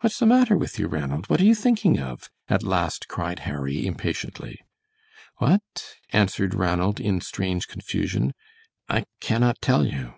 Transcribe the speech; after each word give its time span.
"What's 0.00 0.18
the 0.18 0.24
matter 0.24 0.56
with 0.56 0.78
you, 0.78 0.88
Ranald? 0.88 1.28
What 1.28 1.38
are 1.42 1.44
you 1.44 1.54
thinking 1.54 1.98
of?" 2.00 2.30
at 2.48 2.62
last 2.62 3.08
cried 3.08 3.40
Harry, 3.40 3.86
impatiently. 3.86 4.58
"What?" 5.36 5.96
answered 6.14 6.54
Ranald, 6.54 6.98
in 6.98 7.20
strange 7.20 7.68
confusion, 7.68 8.32
"I 8.88 9.04
cannot 9.20 9.60
tell 9.60 9.84
you." 9.84 10.14